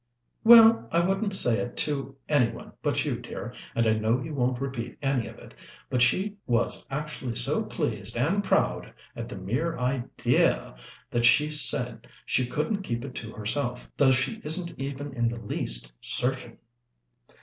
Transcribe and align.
"Well, 0.43 0.89
I 0.91 1.05
wouldn't 1.05 1.35
say 1.35 1.59
it 1.59 1.77
to 1.85 2.15
any 2.27 2.49
one 2.51 2.71
but 2.81 3.05
you, 3.05 3.19
dear, 3.21 3.53
and 3.75 3.85
I 3.85 3.93
know 3.93 4.19
you 4.19 4.33
won't 4.33 4.59
repeat 4.59 4.97
any 4.99 5.27
of 5.27 5.37
it, 5.37 5.53
but 5.91 6.01
she 6.01 6.37
was 6.47 6.87
actually 6.89 7.35
so 7.35 7.65
pleased 7.65 8.17
and 8.17 8.43
proud 8.43 8.95
at 9.15 9.29
the 9.29 9.37
mere 9.37 9.77
idea 9.77 10.75
that 11.11 11.25
she 11.25 11.51
said 11.51 12.07
she 12.25 12.47
couldn't 12.47 12.81
keep 12.81 13.05
it 13.05 13.13
to 13.13 13.31
herself, 13.33 13.91
though 13.95 14.09
she 14.11 14.41
isn't 14.43 14.73
even 14.79 15.13
in 15.13 15.27
the 15.27 15.37
least 15.39 15.93
certain." 16.01 16.57